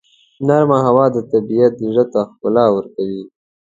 نرمه 0.47 0.77
هوا 0.87 1.05
د 1.15 1.17
طبیعت 1.31 1.73
زړه 1.87 2.05
ته 2.13 2.19
ښکلا 2.29 2.65
ورکوي. 2.75 3.23